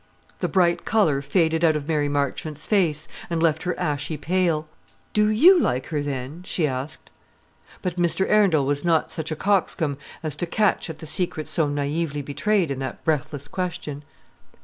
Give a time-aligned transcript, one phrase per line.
[0.39, 4.67] The bright colour faded out of Mary Marchmont's face, and left her ashy pale.
[5.13, 7.11] "Do you like her, then?" she asked.
[7.83, 8.27] But Mr.
[8.27, 12.71] Arundel was not such a coxcomb as to catch at the secret so naïvely betrayed
[12.71, 14.03] in that breathless question.